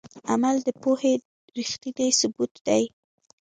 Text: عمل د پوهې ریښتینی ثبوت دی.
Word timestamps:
عمل 0.31 0.55
د 0.63 0.69
پوهې 0.81 1.13
ریښتینی 1.57 2.09
ثبوت 2.19 2.53
دی. 2.67 2.83